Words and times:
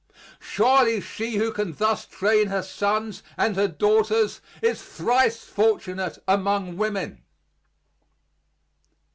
Surely 0.39 0.99
she 0.99 1.35
who 1.35 1.51
can 1.53 1.73
thus 1.75 2.07
train 2.07 2.47
her 2.47 2.63
sons 2.63 3.21
and 3.37 3.55
her 3.55 3.67
daughters 3.67 4.41
is 4.59 4.81
thrice 4.81 5.43
fortunate 5.43 6.17
among 6.27 6.75
women. 6.75 7.21